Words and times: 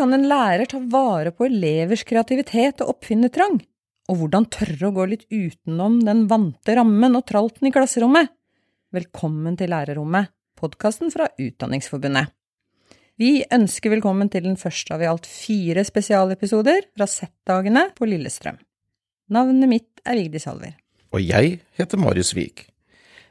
kan 0.00 0.16
en 0.16 0.28
lærer 0.30 0.68
ta 0.70 0.78
vare 0.88 1.32
på 1.34 1.44
elevers 1.44 2.06
kreativitet 2.08 2.80
og 2.80 2.94
oppfinnertrang? 2.94 3.58
Og 4.08 4.16
hvordan 4.16 4.46
tørre 4.48 4.88
å 4.88 4.94
gå 4.96 5.04
litt 5.10 5.26
utenom 5.28 5.98
den 6.06 6.24
vante 6.30 6.76
rammen 6.78 7.18
og 7.18 7.26
tralten 7.28 7.68
i 7.68 7.72
klasserommet? 7.74 8.30
Velkommen 8.96 9.58
til 9.60 9.70
Lærerrommet, 9.70 10.32
podkasten 10.58 11.12
fra 11.12 11.28
Utdanningsforbundet. 11.36 12.32
Vi 13.20 13.44
ønsker 13.52 13.92
velkommen 13.92 14.32
til 14.32 14.46
den 14.48 14.56
første 14.56 14.96
av 14.96 15.04
i 15.04 15.10
alt 15.10 15.28
fire 15.28 15.84
spesialepisoder 15.84 16.88
fra 16.96 17.04
Z-dagene 17.04 17.90
på 17.92 18.08
Lillestrøm. 18.08 18.56
Navnet 19.36 19.68
mitt 19.68 20.00
er 20.08 20.16
Vigdis 20.16 20.48
Halver. 20.48 20.78
Og 21.12 21.20
jeg 21.20 21.58
heter 21.76 22.00
Marius 22.00 22.32
Vik. 22.38 22.70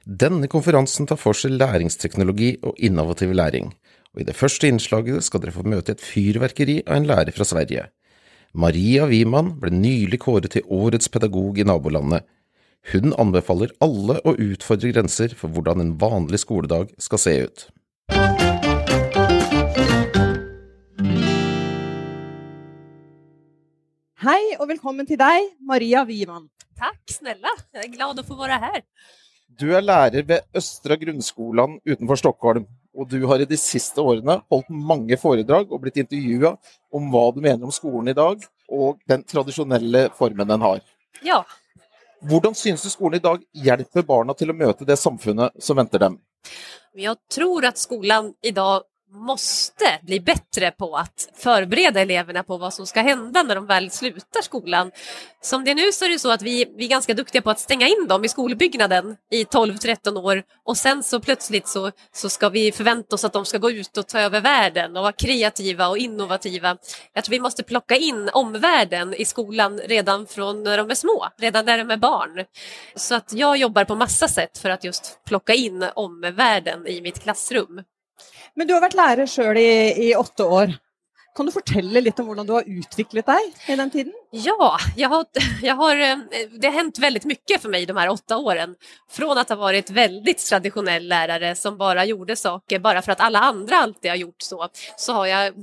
Denne 0.05 0.45
konferansen 0.51 1.09
tar 1.09 1.17
for 1.17 1.37
seg 1.37 1.57
læringsteknologi 1.57 2.59
og 2.61 2.77
innovativ 2.77 3.33
læring, 3.33 3.73
og 4.15 4.21
i 4.21 4.25
det 4.25 4.35
første 4.35 4.67
innslaget 4.67 5.23
skal 5.25 5.43
dere 5.43 5.53
få 5.53 5.63
møte 5.67 5.93
et 5.93 6.03
fyrverkeri 6.03 6.81
av 6.87 6.97
en 6.97 7.09
lærer 7.09 7.35
fra 7.35 7.45
Sverige. 7.45 7.87
Maria 8.53 9.05
Wiman 9.05 9.53
ble 9.61 9.69
nylig 9.73 10.19
kåret 10.23 10.51
til 10.55 10.65
årets 10.65 11.11
pedagog 11.13 11.59
i 11.59 11.65
nabolandet. 11.67 12.25
Hun 12.89 13.13
anbefaler 13.21 13.75
alle 13.83 14.17
å 14.25 14.33
utfordre 14.33 14.89
grenser 14.95 15.35
for 15.37 15.53
hvordan 15.53 15.83
en 15.83 15.97
vanlig 16.01 16.41
skoledag 16.41 16.95
skal 16.97 17.21
se 17.21 17.35
ut. 17.43 17.67
Hej 24.21 24.57
och 24.59 24.69
välkommen 24.69 25.05
till 25.05 25.17
dig, 25.17 25.55
Maria 25.59 26.05
Wiman. 26.05 26.49
Tack 26.77 27.01
snälla, 27.05 27.47
jag 27.71 27.83
är 27.83 27.87
glad 27.87 28.19
att 28.19 28.27
få 28.27 28.35
vara 28.35 28.53
här. 28.53 28.81
Du 29.59 29.73
er 29.75 29.81
lærer 29.81 30.23
ved 30.23 30.39
Østra 30.55 30.95
grunnskolan 30.95 31.79
utenfor 31.85 32.15
Stockholm, 32.15 32.65
og 32.97 33.09
du 33.09 33.19
har 33.29 33.41
i 33.41 33.47
de 33.49 33.57
siste 33.59 34.01
årene 34.01 34.39
holdt 34.51 34.69
mange 34.69 35.17
foredrag 35.19 35.71
og 35.71 35.83
blitt 35.83 35.99
intervjua 36.01 36.55
om 36.95 37.09
hva 37.13 37.29
du 37.35 37.41
mener 37.41 37.67
om 37.67 37.73
skolen 37.73 38.11
i 38.11 38.17
dag, 38.17 38.41
og 38.69 38.99
den 39.09 39.23
tradisjonelle 39.25 40.07
formen 40.17 40.49
den 40.49 40.61
har. 40.65 40.81
Ja, 41.25 41.43
Hvordan 42.19 42.55
synes 42.55 42.81
du 42.83 42.89
skolen 42.91 43.15
i 43.15 43.23
dag 43.23 43.43
hjelper 43.55 44.03
barna 44.03 44.33
til 44.35 44.51
å 44.51 44.55
møte 44.55 44.83
det 44.87 44.97
samfunnet 44.99 45.55
som 45.63 45.77
venter 45.79 45.99
dem? 45.99 46.19
jag 46.93 47.17
tror 47.35 47.65
att 47.65 47.77
skolan 47.77 48.33
idag 48.41 48.83
måste 49.11 49.99
bli 50.01 50.19
bättre 50.19 50.71
på 50.71 50.95
att 50.95 51.29
förbereda 51.35 52.01
eleverna 52.01 52.43
på 52.43 52.57
vad 52.57 52.73
som 52.73 52.87
ska 52.87 53.01
hända 53.01 53.43
när 53.43 53.55
de 53.55 53.65
väl 53.65 53.91
slutar 53.91 54.41
skolan. 54.41 54.91
Som 55.41 55.63
det 55.63 55.71
är 55.71 55.75
nu 55.75 55.91
så 55.91 56.05
är 56.05 56.09
det 56.09 56.19
så 56.19 56.31
att 56.31 56.41
vi, 56.41 56.65
vi 56.77 56.85
är 56.85 56.89
ganska 56.89 57.13
duktiga 57.13 57.41
på 57.41 57.49
att 57.49 57.59
stänga 57.59 57.87
in 57.87 58.07
dem 58.07 58.25
i 58.25 58.29
skolbyggnaden 58.29 59.15
i 59.31 59.43
12-13 59.43 60.17
år 60.17 60.43
och 60.65 60.77
sen 60.77 61.03
så 61.03 61.19
plötsligt 61.19 61.67
så, 61.67 61.91
så 62.11 62.29
ska 62.29 62.49
vi 62.49 62.71
förvänta 62.71 63.15
oss 63.15 63.23
att 63.23 63.33
de 63.33 63.45
ska 63.45 63.57
gå 63.57 63.71
ut 63.71 63.97
och 63.97 64.07
ta 64.07 64.19
över 64.19 64.41
världen 64.41 64.97
och 64.97 65.01
vara 65.01 65.13
kreativa 65.13 65.87
och 65.87 65.97
innovativa. 65.97 66.77
Jag 67.13 67.23
tror 67.23 67.31
vi 67.31 67.39
måste 67.39 67.63
plocka 67.63 67.95
in 67.95 68.29
omvärlden 68.33 69.13
i 69.13 69.25
skolan 69.25 69.79
redan 69.79 70.27
från 70.27 70.63
när 70.63 70.77
de 70.77 70.89
är 70.89 70.95
små, 70.95 71.27
redan 71.37 71.65
när 71.65 71.77
de 71.77 71.91
är 71.91 71.97
barn. 71.97 72.45
Så 72.95 73.15
att 73.15 73.33
jag 73.33 73.57
jobbar 73.57 73.85
på 73.85 73.95
massa 73.95 74.27
sätt 74.27 74.57
för 74.57 74.69
att 74.69 74.83
just 74.83 75.19
plocka 75.25 75.53
in 75.53 75.85
omvärlden 75.95 76.87
i 76.87 77.01
mitt 77.01 77.19
klassrum. 77.19 77.83
Men 78.53 78.67
du 78.67 78.73
har 78.73 78.81
varit 78.81 78.93
lärare 78.93 79.27
själv 79.27 79.57
i, 79.57 80.09
i 80.09 80.15
åtta 80.15 80.45
år. 80.45 80.73
Kan 81.35 81.45
du 81.45 81.51
berätta 81.51 81.99
lite 81.99 82.21
om 82.21 82.27
hur 82.27 82.43
du 82.43 82.53
har 82.53 82.63
utvecklat 82.67 83.25
dig 83.25 83.53
i 83.67 83.75
den 83.75 83.91
tiden? 83.91 84.13
Ja, 84.31 84.77
jag 84.95 85.09
har, 85.09 85.25
jag 85.61 85.75
har, 85.75 85.95
eh, 85.95 86.17
det 86.61 86.67
har 86.67 86.73
hänt 86.73 86.99
väldigt 86.99 87.25
mycket 87.25 87.61
för 87.61 87.69
mig 87.69 87.85
de 87.85 87.97
här 87.97 88.09
åtta 88.09 88.37
åren. 88.37 88.75
Från 89.09 89.37
att 89.37 89.49
ha 89.49 89.55
varit 89.55 89.89
väldigt 89.89 90.45
traditionell 90.45 91.07
lärare 91.07 91.55
som 91.55 91.77
bara 91.77 92.05
gjorde 92.05 92.35
saker 92.35 92.79
bara 92.79 93.01
för 93.01 93.11
att 93.11 93.19
alla 93.19 93.39
andra 93.39 93.77
alltid 93.77 94.11
har 94.11 94.15
gjort 94.15 94.41
så, 94.41 94.69
så 94.97 95.13
har 95.13 95.25
jag 95.25 95.53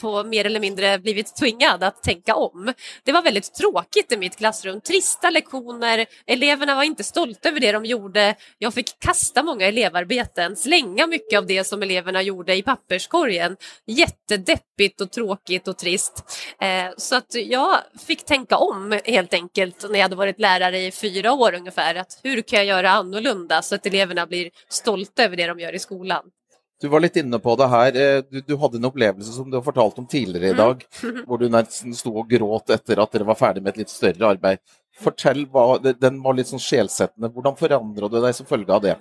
på 0.00 0.24
mer 0.24 0.46
eller 0.46 0.60
mindre 0.60 0.98
blivit 0.98 1.36
tvingad 1.36 1.84
att 1.84 2.02
tänka 2.02 2.34
om. 2.34 2.72
Det 3.04 3.12
var 3.12 3.22
väldigt 3.22 3.54
tråkigt 3.54 4.12
i 4.12 4.16
mitt 4.16 4.36
klassrum. 4.36 4.80
Trista 4.80 5.30
lektioner, 5.30 6.06
eleverna 6.26 6.74
var 6.74 6.82
inte 6.82 7.04
stolta 7.04 7.48
över 7.48 7.60
det 7.60 7.72
de 7.72 7.84
gjorde. 7.84 8.34
Jag 8.58 8.74
fick 8.74 9.00
kasta 9.00 9.42
många 9.42 9.66
elevarbeten, 9.66 10.56
slänga 10.56 11.06
mycket 11.06 11.38
av 11.38 11.46
det 11.46 11.64
som 11.64 11.82
eleverna 11.82 12.22
gjorde 12.22 12.54
i 12.54 12.62
papperskorgen. 12.62 13.56
Jättedeppigt 13.86 15.00
och 15.00 15.12
tråkigt 15.12 15.68
och 15.68 15.78
trist. 15.78 16.24
Eh, 16.60 16.92
så 16.96 17.16
att 17.16 17.34
jag 17.34 17.78
fick 18.06 18.24
tänka 18.24 18.56
om 18.56 19.00
helt 19.04 19.34
enkelt 19.34 19.90
när 19.90 19.98
jag 19.98 20.02
hade 20.02 20.16
varit 20.16 20.40
lärare 20.40 20.78
i 20.78 20.90
fyra 20.90 21.32
år 21.32 21.54
ungefär. 21.54 21.94
Att 21.94 22.20
hur 22.22 22.42
kan 22.42 22.58
jag 22.58 22.66
göra 22.66 22.90
annorlunda 22.90 23.62
så 23.62 23.74
att 23.74 23.86
eleverna 23.86 24.26
blir 24.26 24.50
stolta 24.68 25.24
över 25.24 25.36
det 25.36 25.46
de 25.46 25.60
gör 25.60 25.74
i 25.74 25.78
skolan? 25.78 26.24
Du 26.84 26.90
var 26.92 27.00
litt 27.00 27.14
inne 27.16 27.38
på 27.40 27.54
det 27.56 27.66
her. 27.72 27.96
Eh, 27.96 28.22
Du, 28.28 28.42
du 28.44 28.56
hadde 28.60 28.76
en 28.76 28.90
opplevelse 28.90 29.32
som 29.32 29.46
du 29.48 29.56
har 29.56 29.64
fortalt 29.64 29.96
om 30.02 30.06
tidligere 30.06 30.52
i 30.52 30.58
dag, 30.58 30.82
hvor 31.26 31.40
du 31.40 31.46
nesten 31.48 31.94
sto 31.96 32.12
og 32.12 32.28
gråt 32.28 32.74
etter 32.76 33.00
at 33.00 33.14
dere 33.14 33.24
var 33.30 33.38
ferdig 33.40 33.62
med 33.64 33.72
et 33.72 33.84
litt 33.84 33.92
større 33.92 34.34
arbeid. 34.34 34.60
Fortell, 35.00 35.46
hva, 35.46 35.78
Den 35.78 36.22
var 36.22 36.34
litt 36.34 36.48
sånn 36.48 36.60
Hur 36.60 37.56
förändrade 37.56 38.16
du 38.16 38.22
dig 38.22 38.34
som 38.34 38.46
följd 38.46 38.70
av 38.70 38.82
det? 38.82 38.96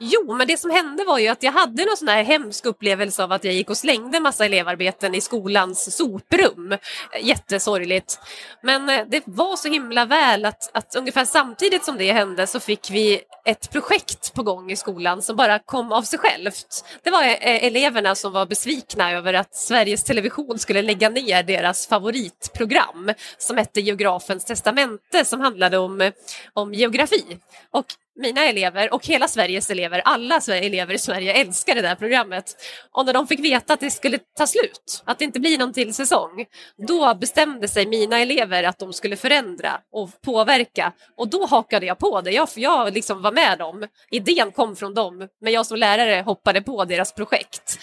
Jo, 0.00 0.34
men 0.34 0.46
det 0.46 0.56
som 0.56 0.70
hände 0.70 1.04
var 1.04 1.18
ju 1.18 1.28
att 1.28 1.42
jag 1.42 1.52
hade 1.52 1.84
någon 1.84 1.96
sån 1.96 2.08
här 2.08 2.22
hemsk 2.22 2.66
upplevelse 2.66 3.24
av 3.24 3.32
att 3.32 3.44
jag 3.44 3.54
gick 3.54 3.70
och 3.70 3.76
slängde 3.76 4.20
massa 4.20 4.44
elevarbeten 4.44 5.14
i 5.14 5.20
skolans 5.20 5.96
soprum. 5.96 6.76
Jättesorgligt. 7.22 8.18
Men 8.62 8.88
eh, 8.88 9.06
det 9.08 9.22
var 9.26 9.56
så 9.56 9.68
himla 9.68 10.04
väl 10.04 10.44
att, 10.44 10.76
att 10.76 10.96
ungefär 10.96 11.24
samtidigt 11.24 11.84
som 11.84 11.98
det 11.98 12.12
hände 12.12 12.46
så 12.46 12.60
fick 12.60 12.90
vi 12.90 13.20
ett 13.44 13.70
projekt 13.70 14.34
på 14.34 14.42
gång 14.42 14.70
i 14.70 14.76
skolan 14.76 15.22
som 15.22 15.36
bara 15.36 15.58
kom 15.58 15.92
av 15.92 16.02
sig 16.02 16.18
självt. 16.18 16.84
Det 17.02 17.10
var 17.10 17.22
eh, 17.22 17.64
eleverna 17.64 18.14
som 18.14 18.32
var 18.32 18.46
besvikna 18.46 19.12
över 19.12 19.34
att 19.34 19.54
Sveriges 19.54 20.04
Television 20.04 20.58
skulle 20.58 20.82
lägga 20.82 21.08
ner 21.08 21.42
deras 21.42 21.86
favoritprogram 21.86 23.12
som 23.38 23.56
hette 23.56 23.80
Geografens 23.80 24.44
testamente 24.44 25.24
som 25.38 25.44
handlade 25.44 25.78
om, 25.78 26.00
eh, 26.00 26.12
om 26.54 26.74
geografi. 26.74 27.38
Och 27.70 27.86
mina 28.16 28.44
elever 28.44 28.94
och 28.94 29.06
hela 29.06 29.28
Sveriges 29.28 29.70
elever, 29.70 30.02
alla 30.04 30.40
elever 30.48 30.94
i 30.94 30.98
Sverige 30.98 31.32
älskar 31.32 31.74
det 31.74 31.82
där 31.82 31.94
programmet. 31.94 32.56
Och 32.92 33.06
när 33.06 33.12
de 33.12 33.26
fick 33.26 33.40
veta 33.40 33.72
att 33.72 33.80
det 33.80 33.90
skulle 33.90 34.18
ta 34.36 34.46
slut, 34.46 35.02
att 35.04 35.18
det 35.18 35.24
inte 35.24 35.40
blir 35.40 35.58
någon 35.58 35.72
till 35.72 35.94
säsong, 35.94 36.46
då 36.88 37.14
bestämde 37.14 37.68
sig 37.68 37.86
mina 37.86 38.18
elever 38.18 38.64
att 38.64 38.78
de 38.78 38.92
skulle 38.92 39.16
förändra 39.16 39.80
och 39.92 40.10
påverka. 40.24 40.92
Och 41.16 41.28
då 41.28 41.46
hakade 41.46 41.86
jag 41.86 41.98
på 41.98 42.20
det, 42.20 42.30
jag, 42.30 42.48
jag 42.56 42.94
liksom 42.94 43.22
var 43.22 43.32
med 43.32 43.58
dem. 43.58 43.86
Idén 44.10 44.52
kom 44.52 44.76
från 44.76 44.94
dem, 44.94 45.28
men 45.40 45.52
jag 45.52 45.66
som 45.66 45.78
lärare 45.78 46.22
hoppade 46.22 46.62
på 46.62 46.84
deras 46.84 47.14
projekt. 47.14 47.78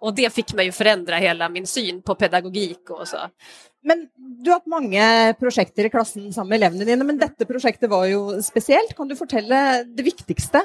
Och 0.00 0.14
det 0.14 0.34
fick 0.34 0.54
mig 0.54 0.68
att 0.68 0.76
förändra 0.76 1.16
hela 1.16 1.48
min 1.48 1.66
syn 1.66 2.02
på 2.02 2.14
pedagogik 2.14 2.90
och 2.90 3.08
så. 3.08 3.18
Men 3.82 4.06
du 4.44 4.50
har 4.50 4.56
haft 4.56 4.66
många 4.66 5.34
projekt 5.38 5.78
i 5.78 5.90
klassen 5.90 6.32
sammen 6.32 6.48
med 6.48 6.56
elevene 6.56 6.84
dine, 6.84 7.04
men 7.04 7.18
dette 7.18 7.46
projektet 7.46 7.90
var 7.90 8.04
ju 8.04 8.42
speciellt. 8.42 8.96
Kan 8.96 9.08
du 9.08 9.16
fortelle 9.16 9.84
det 9.84 10.02
viktigaste? 10.02 10.62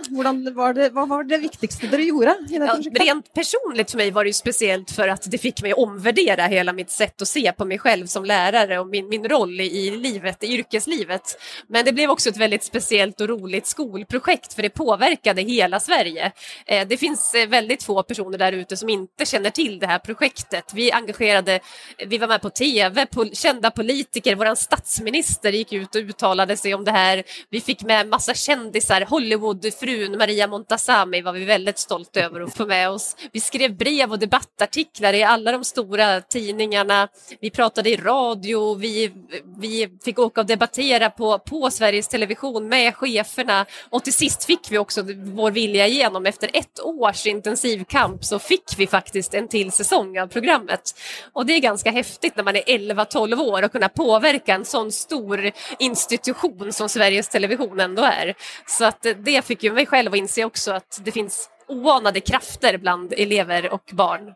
Var 0.55 0.73
det, 0.73 0.89
vad 0.89 1.09
var 1.09 1.23
det 1.23 1.37
viktigaste 1.37 1.87
dere 1.87 2.01
gjorde 2.01 2.35
i 2.49 2.59
det 2.59 2.65
Ja, 2.65 3.05
rent 3.05 3.33
personligt 3.33 3.91
för 3.91 3.97
mig 3.97 4.11
var 4.11 4.23
det 4.23 4.29
ju 4.29 4.33
speciellt 4.33 4.91
för 4.91 5.07
att 5.07 5.31
det 5.31 5.37
fick 5.37 5.61
mig 5.61 5.71
att 5.71 5.77
omvärdera 5.77 6.45
hela 6.45 6.73
mitt 6.73 6.91
sätt 6.91 7.21
att 7.21 7.27
se 7.27 7.51
på 7.51 7.65
mig 7.65 7.79
själv 7.79 8.05
som 8.05 8.25
lärare 8.25 8.79
och 8.79 8.87
min, 8.87 9.09
min 9.09 9.27
roll 9.29 9.61
i, 9.61 9.87
i 9.87 9.97
livet, 9.97 10.43
i 10.43 10.47
yrkeslivet. 10.47 11.21
Men 11.67 11.85
det 11.85 11.93
blev 11.93 12.09
också 12.09 12.29
ett 12.29 12.37
väldigt 12.37 12.63
speciellt 12.63 13.21
och 13.21 13.29
roligt 13.29 13.67
skolprojekt 13.67 14.53
för 14.53 14.61
det 14.61 14.69
påverkade 14.69 15.41
hela 15.41 15.79
Sverige. 15.79 16.31
Eh, 16.65 16.87
det 16.87 16.97
finns 16.97 17.33
eh, 17.33 17.47
väldigt 17.47 17.83
få 17.83 18.03
personer 18.03 18.37
där 18.37 18.51
ute 18.51 18.77
som 18.77 18.89
inte 18.89 19.25
känner 19.25 19.49
till 19.49 19.79
det 19.79 19.87
här 19.87 19.99
projektet. 19.99 20.73
Vi 20.73 20.91
engagerade, 20.91 21.59
vi 22.07 22.17
var 22.17 22.27
med 22.27 22.41
på 22.41 22.49
tv, 22.49 23.04
pol, 23.05 23.35
kända 23.35 23.71
politiker, 23.71 24.35
vår 24.35 24.55
statsminister 24.55 25.51
gick 25.51 25.73
ut 25.73 25.95
och 25.95 26.01
uttalade 26.01 26.57
sig 26.57 26.73
om 26.73 26.83
det 26.83 26.91
här. 26.91 27.23
Vi 27.49 27.61
fick 27.61 27.83
med 27.83 28.07
massa 28.07 28.33
kändisar, 28.33 29.01
Hollywoodfrun 29.01 30.17
Maria 30.17 30.47
Montazami 30.47 31.21
var 31.21 31.33
vi 31.33 31.45
väldigt 31.45 31.79
stolta 31.79 32.19
över 32.19 32.41
att 32.41 32.57
få 32.57 32.65
med 32.65 32.89
oss. 32.89 33.15
Vi 33.31 33.39
skrev 33.39 33.77
brev 33.77 34.11
och 34.11 34.19
debattartiklar 34.19 35.13
i 35.13 35.23
alla 35.23 35.51
de 35.51 35.63
stora 35.63 36.21
tidningarna. 36.21 37.07
Vi 37.41 37.49
pratade 37.49 37.89
i 37.89 37.97
radio, 37.97 38.75
vi, 38.75 39.11
vi 39.57 39.89
fick 40.03 40.19
åka 40.19 40.41
och 40.41 40.47
debattera 40.47 41.09
på, 41.09 41.39
på 41.39 41.71
Sveriges 41.71 42.07
Television 42.07 42.67
med 42.67 42.95
cheferna 42.95 43.65
och 43.89 44.03
till 44.03 44.13
sist 44.13 44.45
fick 44.45 44.71
vi 44.71 44.77
också 44.77 45.01
vår 45.17 45.51
vilja 45.51 45.87
igenom. 45.87 46.25
Efter 46.25 46.49
ett 46.53 46.79
års 46.79 47.25
intensivkamp 47.25 48.25
så 48.25 48.39
fick 48.39 48.63
vi 48.77 48.87
faktiskt 48.87 49.33
en 49.33 49.47
till 49.47 49.71
säsong 49.71 50.19
av 50.19 50.27
programmet. 50.27 50.95
Och 51.33 51.45
det 51.45 51.53
är 51.53 51.59
ganska 51.59 51.91
häftigt 51.91 52.35
när 52.35 52.43
man 52.43 52.55
är 52.55 52.69
11-12 52.95 53.41
år 53.41 53.63
och 53.63 53.71
kunna 53.71 53.89
påverka 53.89 54.55
en 54.55 54.65
sån 54.65 54.91
stor 54.91 55.51
institution 55.79 56.73
som 56.73 56.89
Sveriges 56.89 57.29
Television 57.29 57.79
ändå 57.79 58.03
är. 58.03 58.33
Så 58.65 58.85
att 58.85 59.05
det 59.17 59.45
fick 59.45 59.63
ju 59.63 59.73
mig 59.73 59.85
själv 59.85 60.11
att 60.13 60.17
inse 60.17 60.45
också 60.45 60.71
att 60.71 61.01
det 61.03 61.11
finns 61.11 61.49
oanade 61.67 62.19
krafter 62.19 62.77
bland 62.77 63.13
elever 63.13 63.73
och 63.73 63.89
barn. 63.91 64.33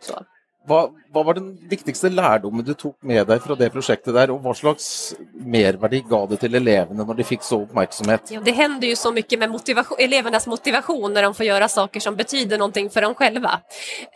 Så. 0.00 0.24
Vad, 0.68 0.90
vad, 1.12 1.26
var 1.26 1.34
den 1.34 1.68
viktigaste 1.68 2.08
lärdomen 2.08 2.64
du 2.64 2.74
tog 2.74 2.94
med 3.00 3.26
dig 3.26 3.40
från 3.40 3.58
det 3.58 3.70
projektet 3.70 4.14
där 4.14 4.30
och 4.30 4.42
vad 4.42 4.56
slags 4.56 5.14
mervärde 5.32 6.00
gav 6.00 6.30
det 6.30 6.36
till 6.36 6.54
eleverna 6.54 7.04
när 7.04 7.14
de 7.14 7.24
fick 7.24 7.42
så 7.42 7.62
uppmärksamhet? 7.62 8.30
Ja, 8.30 8.40
det 8.44 8.52
händer 8.52 8.88
ju 8.88 8.96
så 8.96 9.12
mycket 9.12 9.38
med 9.38 9.50
motivation, 9.50 9.98
elevernas 10.00 10.46
motivation 10.46 11.12
när 11.12 11.22
de 11.22 11.34
får 11.34 11.46
göra 11.46 11.68
saker 11.68 12.00
som 12.00 12.16
betyder 12.16 12.58
någonting 12.58 12.90
för 12.90 13.02
dem 13.02 13.14
själva. 13.14 13.60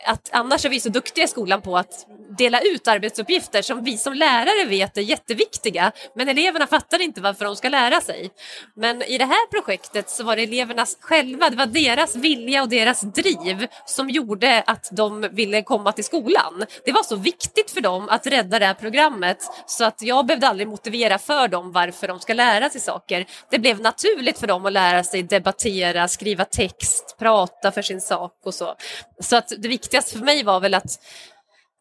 Att 0.05 0.29
annars 0.31 0.65
är 0.65 0.69
vi 0.69 0.79
så 0.79 0.89
duktiga 0.89 1.23
i 1.23 1.27
skolan 1.27 1.61
på 1.61 1.77
att 1.77 2.05
dela 2.37 2.61
ut 2.61 2.87
arbetsuppgifter 2.87 3.61
som 3.61 3.83
vi 3.83 3.97
som 3.97 4.13
lärare 4.13 4.65
vet 4.69 4.97
är 4.97 5.01
jätteviktiga, 5.01 5.91
men 6.15 6.29
eleverna 6.29 6.67
fattar 6.67 7.01
inte 7.01 7.21
varför 7.21 7.45
de 7.45 7.55
ska 7.55 7.69
lära 7.69 8.01
sig. 8.01 8.29
Men 8.75 9.01
i 9.01 9.17
det 9.17 9.25
här 9.25 9.47
projektet 9.51 10.09
så 10.09 10.23
var 10.23 10.35
det 10.35 10.43
elevernas 10.43 10.97
själva, 11.01 11.49
det 11.49 11.55
var 11.55 11.65
deras 11.65 12.15
vilja 12.15 12.63
och 12.63 12.69
deras 12.69 13.01
driv 13.01 13.67
som 13.85 14.09
gjorde 14.09 14.63
att 14.67 14.89
de 14.91 15.27
ville 15.31 15.61
komma 15.61 15.91
till 15.91 16.03
skolan. 16.03 16.40
Det 16.85 16.91
var 16.91 17.03
så 17.03 17.15
viktigt 17.15 17.71
för 17.71 17.81
dem 17.81 18.09
att 18.09 18.27
rädda 18.27 18.59
det 18.59 18.65
här 18.65 18.73
programmet 18.73 19.37
så 19.65 19.85
att 19.85 20.01
jag 20.01 20.25
behövde 20.25 20.47
aldrig 20.47 20.67
motivera 20.67 21.17
för 21.17 21.47
dem 21.47 21.71
varför 21.71 22.07
de 22.07 22.19
ska 22.19 22.33
lära 22.33 22.69
sig 22.69 22.81
saker. 22.81 23.25
Det 23.49 23.59
blev 23.59 23.81
naturligt 23.81 24.39
för 24.39 24.47
dem 24.47 24.65
att 24.65 24.73
lära 24.73 25.03
sig 25.03 25.23
debattera, 25.23 26.07
skriva 26.07 26.45
text, 26.45 27.15
prata 27.19 27.71
för 27.71 27.81
sin 27.81 28.01
sak 28.01 28.39
och 28.45 28.53
så. 28.53 28.75
Så 29.19 29.35
att 29.35 29.53
det 29.57 29.67
viktigaste 29.67 30.17
för 30.17 30.25
mig 30.25 30.43
var 30.43 30.59
väl 30.59 30.73
att 30.73 30.99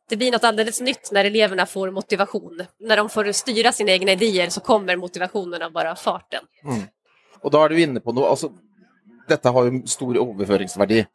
det 0.08 0.16
blir 0.16 0.32
något 0.32 0.44
alldeles 0.44 0.80
nytt 0.80 1.12
när 1.12 1.24
eleverna 1.24 1.66
får 1.66 1.90
motivation. 1.90 2.62
När 2.80 2.96
de 2.96 3.08
får 3.08 3.32
styra 3.32 3.72
sina 3.72 3.92
egna 3.92 4.12
idéer 4.12 4.48
så 4.48 4.60
kommer 4.60 4.96
motivationen 4.96 5.62
av 5.62 5.72
bara 5.72 5.96
farten. 5.96 6.44
Mm. 6.64 6.82
Och 7.40 7.50
då 7.50 7.62
är 7.62 7.68
du 7.68 7.82
inne 7.82 8.00
på 8.00 8.12
något, 8.12 8.30
alltså, 8.30 8.52
detta 9.28 9.50
har 9.50 9.64
ju 9.64 9.86
stor 9.86 10.30
överföringsvärde. 10.30 11.06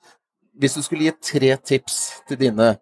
Om 0.53 0.59
du 0.59 0.69
skulle 0.69 1.03
ge 1.03 1.12
tre 1.12 1.57
tips 1.57 2.24
till 2.27 2.38
dina 2.38 2.75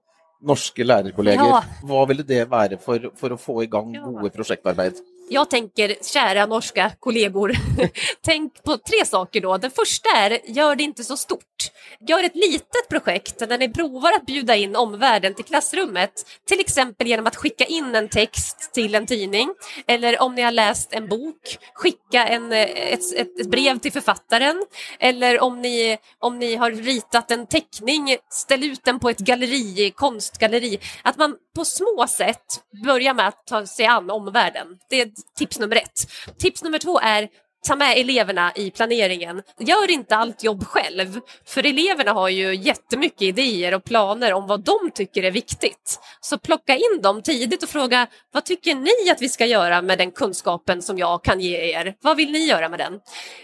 norska 0.44 0.84
lärarkollegor, 0.84 1.48
ja. 1.48 1.64
vad 1.84 2.08
ville 2.08 2.24
det 2.24 2.46
vara 2.46 2.78
för, 2.78 3.12
för 3.16 3.32
att 3.32 3.42
få 3.42 3.64
igång 3.64 3.96
ja. 3.96 4.02
goda 4.02 4.30
projektarbete? 4.30 4.98
Jag 5.30 5.50
tänker, 5.50 5.96
kära 6.14 6.46
norska 6.46 6.92
kollegor, 7.00 7.54
tänk 8.22 8.64
på 8.64 8.78
tre 8.78 9.06
saker 9.06 9.42
då. 9.42 9.58
Den 9.58 9.72
första 9.72 10.10
är, 10.10 10.40
gör 10.46 10.76
det 10.76 10.84
inte 10.84 11.04
så 11.04 11.18
stort. 11.18 11.72
Gör 12.08 12.24
ett 12.24 12.36
litet 12.36 12.90
projekt 12.90 13.40
där 13.40 13.58
ni 13.58 13.70
provar 13.70 14.12
att 14.12 14.26
bjuda 14.26 14.56
in 14.56 14.76
omvärlden 14.76 15.34
till 15.34 15.46
klassrummet, 15.46 16.12
till 16.48 16.60
exempel 16.60 17.08
genom 17.08 17.28
att 17.28 17.36
skicka 17.36 17.66
in 17.66 17.96
en 17.96 18.10
text 18.10 18.74
till 18.74 18.96
en 18.96 19.06
tidning, 19.06 19.50
eller 19.88 20.22
om 20.22 20.36
ni 20.36 20.42
har 20.42 20.52
läst 20.52 20.94
en 20.94 21.08
bok, 21.08 21.58
skicka 21.74 22.28
en, 22.28 22.52
eh, 22.52 22.62
ett, 22.62 23.14
ett, 23.16 23.40
ett 23.40 23.50
brev 23.50 23.80
till 23.80 23.92
författaren, 23.92 24.66
eller 25.00 25.40
om 25.40 25.62
ni, 25.62 25.98
om 26.20 26.40
ni 26.40 26.56
har 26.56 26.72
ritat 26.72 27.32
en 27.32 27.48
teckning, 27.48 28.18
ställ 28.30 28.64
ut 28.64 28.84
den 28.84 29.00
på 29.00 29.10
ett 29.10 29.20
galleri, 29.20 29.92
konstgalleri. 29.96 30.80
Att 31.04 31.18
man 31.18 31.36
på 31.56 31.66
små 31.66 32.06
sätt 32.10 32.46
börjar 32.86 33.14
med 33.14 33.28
att 33.28 33.48
ta 33.48 33.66
sig 33.66 33.86
an 33.86 34.10
omvärlden. 34.10 34.68
Det 34.90 35.02
är 35.02 35.12
tips 35.38 35.60
nummer 35.60 35.76
ett. 35.76 36.00
Tips 36.40 36.64
nummer 36.64 36.80
två 36.80 37.00
är 37.00 37.30
ta 37.64 37.76
med 37.76 37.98
eleverna 37.98 38.52
i 38.56 38.72
planeringen. 38.72 39.42
Gör 39.60 39.92
inte 39.92 40.16
allt 40.16 40.44
jobb 40.44 40.64
själv, 40.66 41.20
för 41.46 41.66
eleverna 41.66 42.12
har 42.12 42.30
ju 42.30 42.56
jättemycket 42.56 43.22
idéer 43.22 43.74
och 43.74 43.84
planer 43.84 44.34
om 44.34 44.48
vad 44.48 44.64
de 44.64 44.92
tycker 44.94 45.24
är 45.24 45.32
viktigt. 45.32 46.00
Så 46.22 46.38
plocka 46.38 46.76
in 46.76 47.02
dem 47.02 47.22
tidigt 47.22 47.64
och 47.64 47.70
fråga 47.70 48.08
vad 48.34 48.46
tycker 48.46 48.76
ni 48.76 49.12
att 49.12 49.22
vi 49.22 49.30
ska 49.30 49.46
göra 49.46 49.82
med 49.82 49.98
den 49.98 50.12
kunskapen 50.12 50.82
som 50.82 50.98
jag 50.98 51.24
kan 51.24 51.40
ge 51.40 51.72
er? 51.72 51.96
Vad 52.02 52.18
vill 52.18 52.32
ni 52.32 52.46
göra 52.46 52.70
med 52.70 52.80
den? 52.80 53.00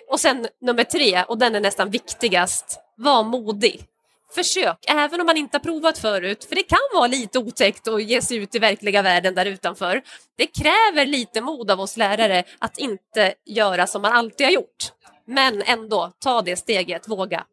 Och 0.09 0.19
sen 0.19 0.47
nummer 0.61 0.83
tre, 0.83 1.23
och 1.23 1.37
den 1.37 1.55
är 1.55 1.59
nästan 1.59 1.89
viktigast, 1.89 2.79
var 2.97 3.23
modig. 3.23 3.88
Försök, 4.31 4.77
även 4.87 5.19
om 5.19 5.25
man 5.25 5.37
inte 5.37 5.57
har 5.57 5.59
provat 5.59 5.97
förut, 5.97 6.43
för 6.43 6.55
det 6.55 6.63
kan 6.63 6.79
vara 6.93 7.07
lite 7.07 7.39
otäckt 7.39 7.87
att 7.87 8.03
ge 8.03 8.21
sig 8.21 8.37
ut 8.37 8.55
i 8.55 8.59
verkliga 8.59 9.01
världen 9.01 9.35
där 9.35 9.45
utanför. 9.45 10.01
Det 10.37 10.47
kräver 10.47 11.05
lite 11.05 11.41
mod 11.41 11.71
av 11.71 11.79
oss 11.79 11.97
lärare 11.97 12.43
att 12.59 12.77
inte 12.77 13.33
göra 13.45 13.87
som 13.87 14.01
man 14.01 14.13
alltid 14.13 14.47
har 14.47 14.51
gjort. 14.51 14.91
Men 15.27 15.61
ändå, 15.61 16.11
ta 16.19 16.41
det 16.41 16.55
steget, 16.55 17.07
våga. 17.07 17.43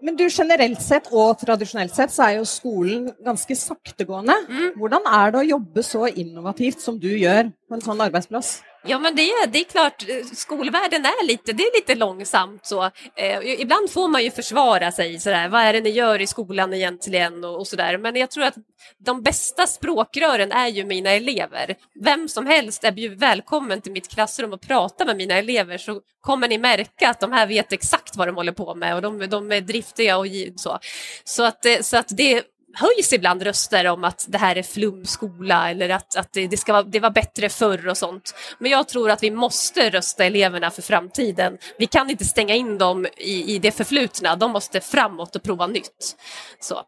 Men 0.00 0.16
du, 0.16 0.28
generellt 0.30 0.82
sett 0.82 1.12
och 1.12 1.38
traditionellt 1.38 1.94
sett 1.94 2.12
så 2.12 2.22
är 2.22 2.32
ju 2.32 2.44
skolan 2.44 3.12
ganska 3.24 3.56
saktegående. 3.56 4.34
Mm. 4.48 4.72
Hur 4.76 4.86
är 4.86 5.32
det 5.32 5.38
att 5.38 5.48
jobba 5.48 5.82
så 5.82 6.08
innovativt 6.08 6.80
som 6.80 7.00
du 7.00 7.18
gör 7.18 7.52
på 7.68 7.74
en 7.74 7.80
sån 7.80 8.00
arbetsplats? 8.00 8.62
Ja, 8.88 8.98
men 8.98 9.16
det, 9.16 9.30
det 9.48 9.58
är 9.58 9.64
klart, 9.64 10.04
skolvärlden 10.32 11.04
är 11.04 11.26
lite, 11.26 11.52
det 11.52 11.62
är 11.62 11.76
lite 11.76 11.94
långsamt 11.94 12.66
så. 12.66 12.90
Eh, 13.16 13.60
ibland 13.60 13.90
får 13.90 14.08
man 14.08 14.24
ju 14.24 14.30
försvara 14.30 14.92
sig 14.92 15.20
sådär, 15.20 15.48
vad 15.48 15.60
är 15.60 15.72
det 15.72 15.80
ni 15.80 15.90
gör 15.90 16.20
i 16.20 16.26
skolan 16.26 16.74
egentligen 16.74 17.44
och, 17.44 17.58
och 17.58 17.66
sådär. 17.66 17.98
Men 17.98 18.16
jag 18.16 18.30
tror 18.30 18.44
att 18.44 18.54
de 18.98 19.22
bästa 19.22 19.66
språkrören 19.66 20.52
är 20.52 20.68
ju 20.68 20.84
mina 20.84 21.10
elever. 21.10 21.74
Vem 22.04 22.28
som 22.28 22.46
helst 22.46 22.84
är 22.84 23.16
välkommen 23.16 23.80
till 23.80 23.92
mitt 23.92 24.08
klassrum 24.08 24.52
och 24.52 24.60
prata 24.60 25.04
med 25.04 25.16
mina 25.16 25.34
elever 25.34 25.78
så 25.78 26.00
kommer 26.20 26.48
ni 26.48 26.58
märka 26.58 27.10
att 27.10 27.20
de 27.20 27.32
här 27.32 27.46
vet 27.46 27.72
exakt 27.72 28.16
vad 28.16 28.28
de 28.28 28.36
håller 28.36 28.52
på 28.52 28.74
med 28.74 28.94
och 28.94 29.02
de, 29.02 29.26
de 29.28 29.52
är 29.52 29.60
driftiga 29.60 30.18
och 30.18 30.26
så. 30.56 30.78
Så 31.24 31.44
att, 31.44 31.66
eh, 31.66 31.80
så 31.80 31.96
att 31.96 32.08
det 32.08 32.42
höjs 32.78 33.12
ibland 33.12 33.42
röster 33.42 33.86
om 33.86 34.04
att 34.04 34.26
det 34.28 34.38
här 34.38 34.56
är 34.56 34.62
flumskola 34.62 35.70
eller 35.70 35.88
att, 35.88 36.16
att 36.16 36.32
det, 36.32 36.46
det, 36.46 36.56
ska 36.56 36.72
vara, 36.72 36.82
det 36.82 37.00
var 37.00 37.10
bättre 37.10 37.48
förr 37.48 37.88
och 37.88 37.98
sånt. 37.98 38.34
Men 38.58 38.70
jag 38.70 38.88
tror 38.88 39.10
att 39.10 39.22
vi 39.22 39.30
måste 39.30 39.90
rösta 39.90 40.24
eleverna 40.24 40.70
för 40.70 40.82
framtiden. 40.82 41.58
Vi 41.78 41.86
kan 41.86 42.10
inte 42.10 42.24
stänga 42.24 42.54
in 42.54 42.78
dem 42.78 43.06
i, 43.16 43.54
i 43.54 43.58
det 43.58 43.72
förflutna, 43.72 44.36
de 44.36 44.50
måste 44.50 44.80
framåt 44.80 45.36
och 45.36 45.42
prova 45.42 45.66
nytt. 45.66 46.16
Så. 46.60 46.82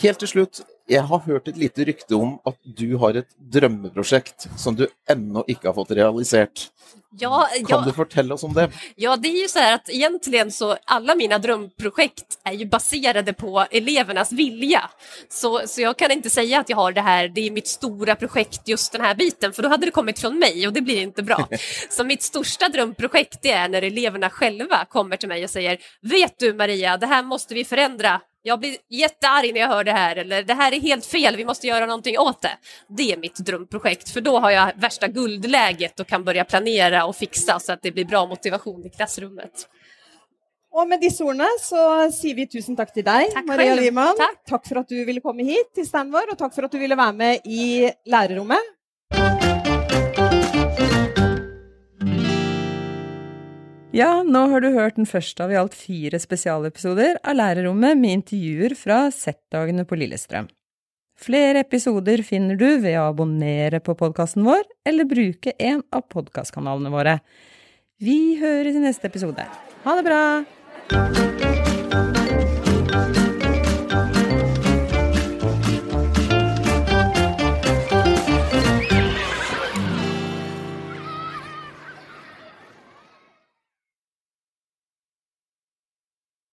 Helt 0.00 0.18
till 0.18 0.28
slut, 0.28 0.60
jag 0.86 1.02
har 1.02 1.18
hört 1.18 1.48
ett 1.48 1.56
litet 1.56 1.86
rykte 1.86 2.14
om 2.14 2.38
att 2.44 2.58
du 2.62 2.96
har 2.96 3.14
ett 3.14 3.38
drömprojekt 3.52 4.48
som 4.56 4.76
du 4.76 4.88
ännu 5.08 5.42
inte 5.46 5.68
har 5.68 5.74
fått 5.74 5.90
realiserat. 5.90 6.70
Ja, 7.18 7.48
kan 7.52 7.66
ja, 7.68 7.92
du 7.96 8.04
berätta 8.04 8.34
oss 8.34 8.42
om 8.44 8.52
det? 8.54 8.70
Ja, 8.96 9.16
det 9.16 9.28
är 9.28 9.42
ju 9.42 9.48
så 9.48 9.58
här 9.58 9.74
att 9.74 9.90
egentligen 9.90 10.50
så 10.52 10.76
alla 10.84 11.14
mina 11.14 11.38
drömprojekt 11.38 12.38
är 12.44 12.52
ju 12.52 12.66
baserade 12.66 13.32
på 13.32 13.66
elevernas 13.70 14.32
vilja. 14.32 14.90
Så, 15.28 15.60
så 15.66 15.80
jag 15.80 15.98
kan 15.98 16.10
inte 16.10 16.30
säga 16.30 16.60
att 16.60 16.68
jag 16.68 16.76
har 16.76 16.92
det 16.92 17.00
här, 17.00 17.28
det 17.28 17.40
är 17.46 17.50
mitt 17.50 17.66
stora 17.66 18.16
projekt 18.16 18.68
just 18.68 18.92
den 18.92 19.00
här 19.00 19.14
biten, 19.14 19.52
för 19.52 19.62
då 19.62 19.68
hade 19.68 19.86
det 19.86 19.90
kommit 19.90 20.18
från 20.18 20.38
mig 20.38 20.66
och 20.66 20.72
det 20.72 20.80
blir 20.80 21.02
inte 21.02 21.22
bra. 21.22 21.48
så 21.90 22.04
mitt 22.04 22.22
största 22.22 22.68
drömprojekt 22.68 23.38
det 23.42 23.50
är 23.50 23.68
när 23.68 23.82
eleverna 23.82 24.30
själva 24.30 24.84
kommer 24.84 25.16
till 25.16 25.28
mig 25.28 25.44
och 25.44 25.50
säger, 25.50 25.78
vet 26.02 26.38
du 26.38 26.54
Maria, 26.54 26.96
det 26.96 27.06
här 27.06 27.22
måste 27.22 27.54
vi 27.54 27.64
förändra 27.64 28.20
jag 28.46 28.60
blir 28.60 28.76
jättearg 28.90 29.54
när 29.54 29.60
jag 29.60 29.68
hör 29.68 29.84
det 29.84 29.92
här 29.92 30.16
eller 30.16 30.42
det 30.42 30.54
här 30.54 30.72
är 30.72 30.80
helt 30.80 31.06
fel, 31.06 31.36
vi 31.36 31.44
måste 31.44 31.66
göra 31.66 31.86
någonting 31.86 32.18
åt 32.18 32.42
det. 32.42 32.58
Det 32.88 33.12
är 33.12 33.16
mitt 33.16 33.36
drömprojekt 33.36 34.08
för 34.08 34.20
då 34.20 34.38
har 34.38 34.50
jag 34.50 34.72
värsta 34.76 35.08
guldläget 35.08 36.00
och 36.00 36.06
kan 36.06 36.24
börja 36.24 36.44
planera 36.44 37.04
och 37.04 37.16
fixa 37.16 37.60
så 37.60 37.72
att 37.72 37.82
det 37.82 37.92
blir 37.92 38.04
bra 38.04 38.26
motivation 38.26 38.86
i 38.86 38.90
klassrummet. 38.90 39.68
Och 40.72 40.88
med 40.88 41.00
dessa 41.00 41.24
orden 41.24 41.46
så 41.60 42.10
säger 42.12 42.34
vi 42.34 42.46
tusen 42.46 42.76
tack 42.76 42.92
till 42.92 43.04
dig, 43.04 43.30
tack 43.34 43.44
Maria 43.44 43.74
Lyman. 43.74 44.14
Tack. 44.18 44.44
tack 44.46 44.68
för 44.68 44.76
att 44.76 44.88
du 44.88 45.04
ville 45.04 45.20
komma 45.20 45.42
hit 45.42 45.74
till 45.74 45.86
Stanvor 45.86 46.32
och 46.32 46.38
tack 46.38 46.54
för 46.54 46.62
att 46.62 46.72
du 46.72 46.78
ville 46.78 46.94
vara 46.94 47.12
med 47.12 47.40
i 47.44 47.90
lärarrummet. 48.04 48.58
Ja, 53.94 54.24
nå 54.26 54.40
har 54.50 54.58
du 54.58 54.72
hørt 54.74 54.96
den 54.98 55.06
første 55.06 55.44
av 55.44 55.52
i 55.52 55.58
alt 55.60 55.74
fire 55.78 56.18
spesialepisoder 56.18 57.20
av 57.22 57.36
Lærerrommet 57.38 57.94
med 58.00 58.16
intervjuer 58.16 58.74
fra 58.74 59.04
Z-dagene 59.14 59.84
på 59.86 59.98
Lillestrøm. 60.00 60.48
Flere 61.14 61.62
episoder 61.62 62.24
finner 62.26 62.58
du 62.58 62.66
ved 62.82 62.98
å 62.98 63.04
abonnere 63.12 63.78
på 63.78 63.94
podkasten 64.00 64.42
vår 64.48 64.66
eller 64.90 65.06
bruke 65.06 65.54
en 65.62 65.84
av 65.94 66.08
podkastkanalene 66.10 66.90
våre. 66.90 67.20
Vi 68.02 68.34
høres 68.42 68.74
i 68.74 68.82
neste 68.82 69.06
episode. 69.12 69.46
Ha 69.86 69.96
det 70.00 70.08
bra! 70.10 71.63